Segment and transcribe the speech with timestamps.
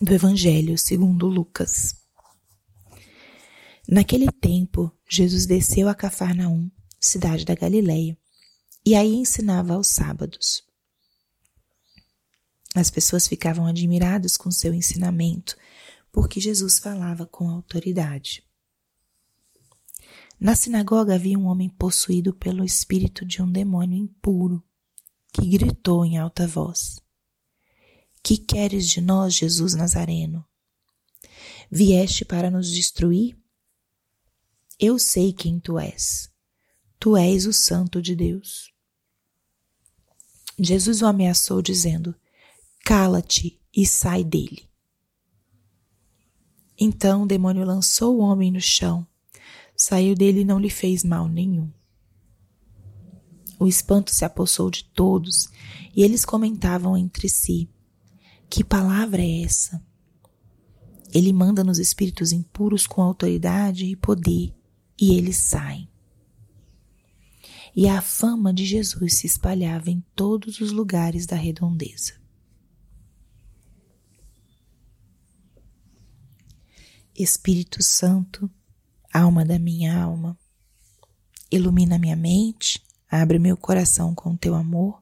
[0.00, 1.94] do Evangelho segundo Lucas.
[3.88, 8.16] Naquele tempo, Jesus desceu a Cafarnaum, cidade da Galileia,
[8.84, 10.64] e aí ensinava aos sábados.
[12.74, 15.56] As pessoas ficavam admiradas com seu ensinamento,
[16.10, 18.44] porque Jesus falava com autoridade.
[20.40, 24.62] Na sinagoga havia um homem possuído pelo espírito de um demônio impuro,
[25.32, 27.00] que gritou em alta voz:
[28.24, 30.42] Que queres de nós, Jesus Nazareno?
[31.70, 33.36] Vieste para nos destruir?
[34.80, 36.32] Eu sei quem tu és.
[36.98, 38.72] Tu és o Santo de Deus.
[40.58, 42.14] Jesus o ameaçou, dizendo:
[42.82, 44.70] Cala-te e sai dele.
[46.80, 49.06] Então o demônio lançou o homem no chão,
[49.76, 51.70] saiu dele e não lhe fez mal nenhum.
[53.58, 55.50] O espanto se apossou de todos
[55.94, 57.68] e eles comentavam entre si:
[58.48, 59.84] Que palavra é essa?
[61.12, 64.52] Ele manda nos espíritos impuros com autoridade e poder
[65.00, 65.88] e eles saem.
[67.74, 72.14] E a fama de Jesus se espalhava em todos os lugares da redondeza.
[77.16, 78.50] Espírito Santo,
[79.12, 80.36] alma da minha alma,
[81.50, 85.00] ilumina minha mente, abre meu coração com teu amor,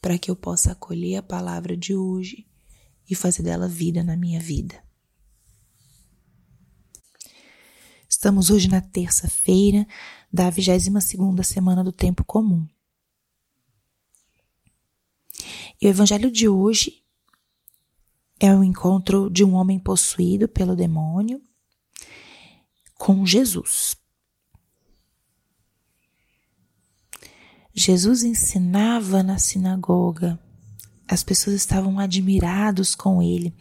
[0.00, 2.46] para que eu possa acolher a palavra de hoje
[3.08, 4.82] e fazer dela vida na minha vida.
[8.08, 9.86] Estamos hoje na terça-feira
[10.32, 12.66] da 22 segunda semana do tempo comum.
[15.80, 17.04] E o evangelho de hoje
[18.40, 21.42] é o encontro de um homem possuído pelo demônio
[22.94, 23.96] com Jesus.
[27.74, 30.38] Jesus ensinava na sinagoga.
[31.06, 33.52] As pessoas estavam admirados com ele.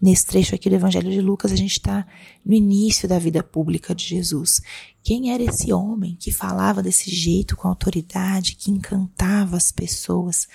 [0.00, 2.06] Nesse trecho aqui do Evangelho de Lucas, a gente está
[2.44, 4.60] no início da vida pública de Jesus.
[5.02, 10.48] Quem era esse homem que falava desse jeito, com autoridade, que encantava as pessoas?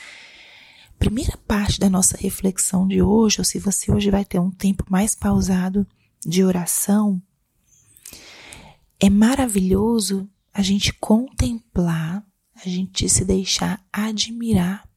[1.04, 4.86] primeira parte da nossa reflexão de hoje, ou se você hoje vai ter um tempo
[4.90, 5.86] mais pausado
[6.26, 7.22] de oração,
[9.02, 12.26] é maravilhoso a gente contemplar,
[12.56, 14.88] a gente se deixar admirar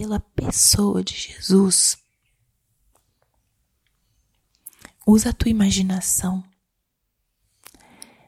[0.00, 1.98] pela pessoa de Jesus.
[5.06, 6.42] Usa a tua imaginação.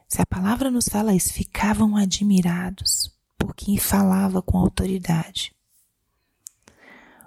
[0.07, 5.51] Se a palavra nos fala isso, ficavam admirados por quem falava com autoridade.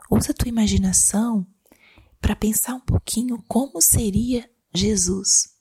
[0.09, 1.45] Usa a tua imaginação
[2.21, 5.57] para pensar um pouquinho como seria Jesus.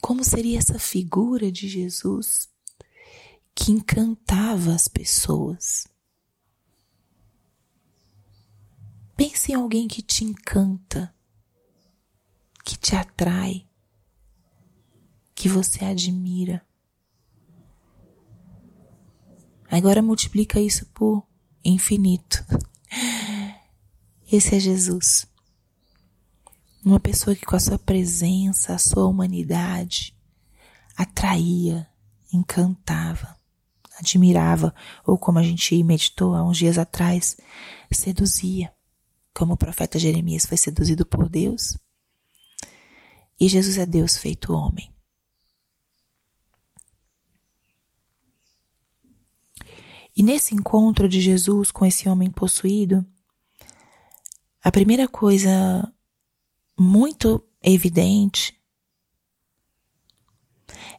[0.00, 2.48] Como seria essa figura de Jesus
[3.54, 5.93] que encantava as pessoas.
[9.16, 11.14] Pense em alguém que te encanta,
[12.64, 13.66] que te atrai,
[15.34, 16.66] que você admira.
[19.70, 21.26] Agora multiplica isso por
[21.64, 22.44] infinito.
[24.30, 25.26] Esse é Jesus.
[26.84, 30.14] Uma pessoa que com a sua presença, a sua humanidade,
[30.96, 31.88] atraía,
[32.32, 33.36] encantava,
[33.98, 34.74] admirava,
[35.06, 37.36] ou como a gente meditou há uns dias atrás,
[37.92, 38.73] seduzia,
[39.34, 41.76] como o profeta Jeremias foi seduzido por Deus.
[43.38, 44.94] E Jesus é Deus feito homem.
[50.16, 53.04] E nesse encontro de Jesus com esse homem possuído,
[54.62, 55.92] a primeira coisa
[56.78, 58.56] muito evidente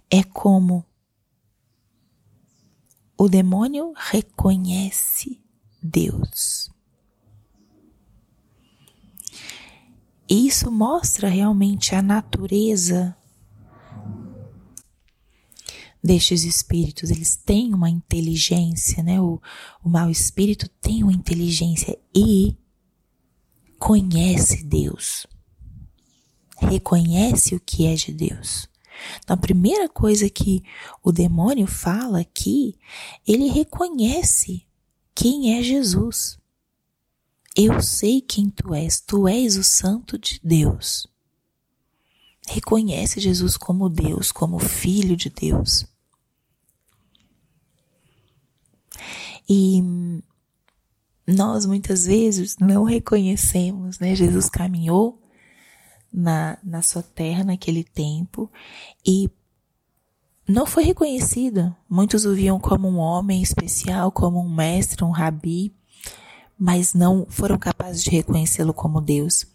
[0.09, 0.85] é como
[3.17, 5.41] o demônio reconhece
[5.81, 6.74] Deus.
[10.35, 13.15] Isso mostra realmente a natureza
[16.03, 19.19] destes espíritos, eles têm uma inteligência, né?
[19.19, 19.41] O,
[19.81, 22.55] o mau espírito tem uma inteligência e
[23.79, 25.25] conhece Deus.
[26.59, 28.69] Reconhece o que é de Deus.
[29.23, 30.61] Então, a primeira coisa que
[31.01, 32.77] o demônio fala aqui,
[33.25, 34.67] ele reconhece
[35.15, 36.37] quem é Jesus.
[37.55, 41.07] Eu sei quem tu és, tu és o Santo de Deus.
[42.47, 45.85] Reconhece Jesus como Deus, como Filho de Deus.
[49.49, 49.81] E
[51.25, 54.15] nós muitas vezes não reconhecemos, né?
[54.15, 55.21] Jesus caminhou
[56.11, 58.51] na, na sua terra naquele tempo
[59.05, 59.29] e
[60.47, 61.75] não foi reconhecido.
[61.89, 65.73] Muitos o viam como um homem especial, como um mestre, um rabi,
[66.57, 69.45] mas não foram capazes de reconhecê-lo como Deus.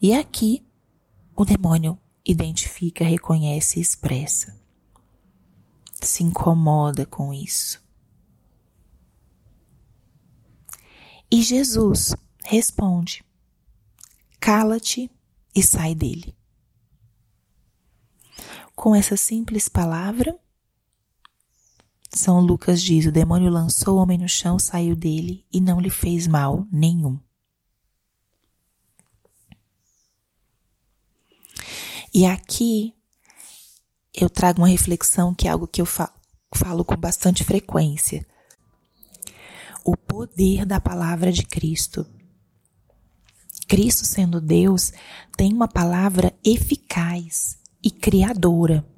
[0.00, 0.66] E aqui
[1.34, 4.58] o demônio identifica, reconhece e expressa.
[6.00, 7.84] Se incomoda com isso.
[11.30, 13.24] E Jesus responde:
[14.38, 15.10] Cala-te
[15.54, 16.36] e sai dele.
[18.74, 20.38] Com essa simples palavra,
[22.16, 25.90] São Lucas diz: o demônio lançou o homem no chão, saiu dele e não lhe
[25.90, 27.20] fez mal nenhum.
[32.14, 32.94] E aqui
[34.14, 38.26] eu trago uma reflexão que é algo que eu falo com bastante frequência.
[39.84, 42.06] O poder da palavra de Cristo.
[43.68, 44.90] Cristo, sendo Deus,
[45.36, 48.95] tem uma palavra eficaz e criadora.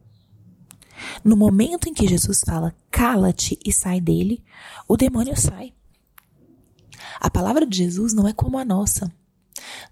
[1.24, 4.42] No momento em que Jesus fala, cala-te e sai dele,
[4.86, 5.72] o demônio sai.
[7.20, 9.12] A palavra de Jesus não é como a nossa.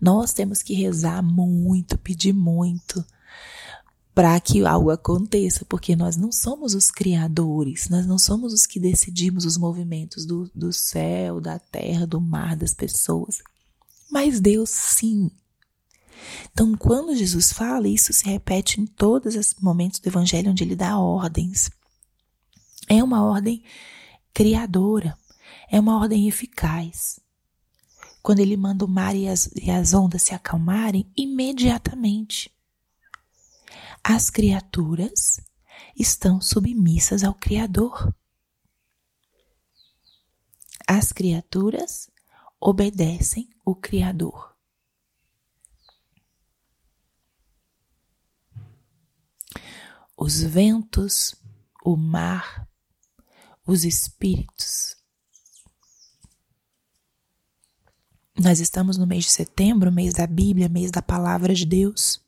[0.01, 3.05] Nós temos que rezar muito, pedir muito
[4.17, 8.81] para que algo aconteça, porque nós não somos os criadores, nós não somos os que
[8.81, 13.43] decidimos os movimentos do, do céu, da terra, do mar, das pessoas.
[14.11, 15.31] Mas Deus sim.
[16.53, 20.77] Então, quando Jesus fala, isso se repete em todos os momentos do Evangelho onde ele
[20.77, 21.71] dá ordens.
[22.89, 23.63] É uma ordem
[24.33, 25.17] criadora,
[25.71, 27.21] é uma ordem eficaz.
[28.23, 32.51] Quando ele manda o mar e as, e as ondas se acalmarem, imediatamente
[34.03, 35.41] as criaturas
[35.99, 38.15] estão submissas ao Criador.
[40.87, 42.09] As criaturas
[42.61, 44.56] obedecem o Criador.
[50.19, 51.35] Os ventos,
[51.85, 52.67] o mar,
[53.67, 54.97] os espíritos.
[58.39, 62.19] Nós estamos no mês de setembro, mês da Bíblia, mês da Palavra de Deus.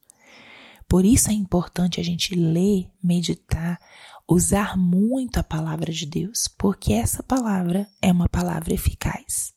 [0.87, 3.81] Por isso é importante a gente ler, meditar,
[4.29, 9.55] usar muito a palavra de Deus, porque essa palavra é uma palavra eficaz,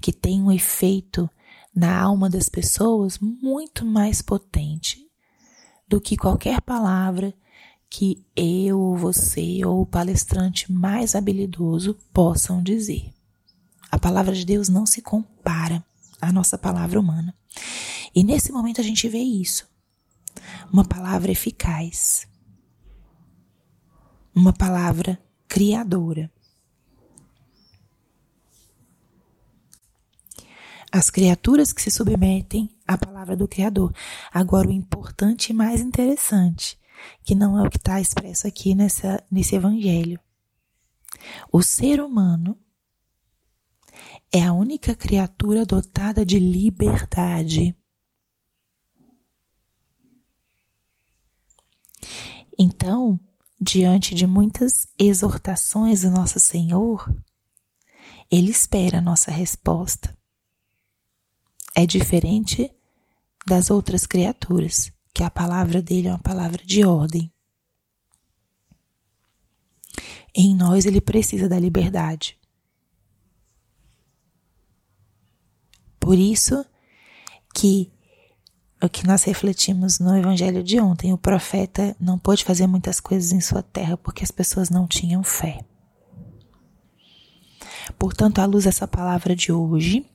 [0.00, 1.28] que tem um efeito
[1.74, 5.05] na alma das pessoas muito mais potente
[5.88, 7.34] do que qualquer palavra
[7.88, 13.12] que eu, você ou o palestrante mais habilidoso possam dizer.
[13.90, 15.84] A palavra de Deus não se compara
[16.20, 17.34] à nossa palavra humana.
[18.14, 19.68] E nesse momento a gente vê isso
[20.72, 22.26] uma palavra eficaz,
[24.34, 25.18] uma palavra
[25.48, 26.30] criadora.
[30.96, 33.94] As criaturas que se submetem à palavra do Criador.
[34.32, 36.80] Agora, o importante e mais interessante,
[37.22, 40.18] que não é o que está expresso aqui nessa, nesse evangelho.
[41.52, 42.58] O ser humano
[44.32, 47.76] é a única criatura dotada de liberdade.
[52.58, 53.20] Então,
[53.60, 57.14] diante de muitas exortações do nosso Senhor,
[58.30, 60.16] Ele espera a nossa resposta.
[61.78, 62.74] É diferente
[63.46, 67.30] das outras criaturas, que a palavra dele é uma palavra de ordem.
[70.34, 72.38] Em nós ele precisa da liberdade.
[76.00, 76.64] Por isso
[77.54, 77.92] que
[78.82, 81.12] o que nós refletimos no evangelho de ontem.
[81.12, 85.22] O profeta não pôde fazer muitas coisas em sua terra porque as pessoas não tinham
[85.22, 85.62] fé.
[87.98, 90.06] Portanto, à luz dessa palavra de hoje,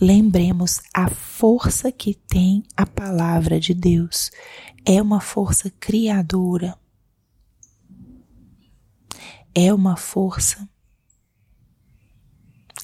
[0.00, 4.30] lembremos a força que tem a palavra de Deus.
[4.84, 6.78] É uma força criadora.
[9.54, 10.68] É uma força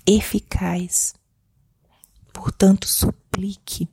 [0.06, 1.14] eficaz.
[2.33, 3.88] Portanto, suplique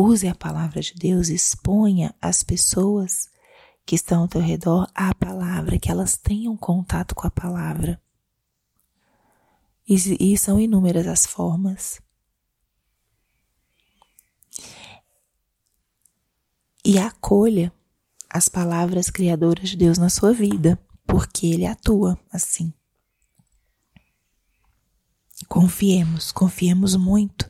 [0.00, 3.28] Use a palavra de Deus, exponha as pessoas
[3.84, 8.00] que estão ao teu redor à palavra, que elas tenham contato com a palavra.
[9.88, 12.00] E, e são inúmeras as formas.
[16.84, 17.72] E acolha
[18.28, 22.72] as palavras criadoras de Deus na sua vida, porque Ele atua assim.
[25.48, 27.48] Confiemos, confiemos muito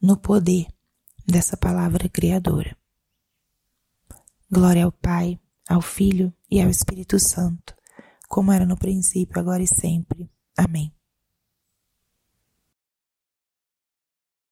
[0.00, 0.66] no poder
[1.26, 2.76] dessa palavra criadora.
[4.50, 7.74] Glória ao Pai, ao Filho e ao Espírito Santo,
[8.28, 10.30] como era no princípio, agora e sempre.
[10.56, 10.94] Amém.